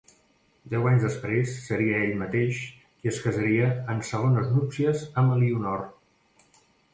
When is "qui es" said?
2.79-3.19